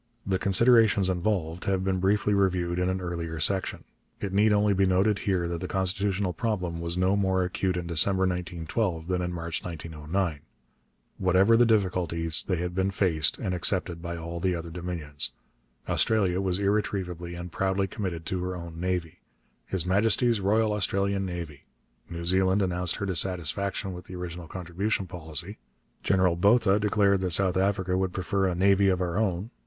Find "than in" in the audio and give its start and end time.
9.07-9.31